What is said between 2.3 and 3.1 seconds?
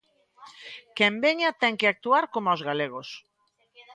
como os galegos.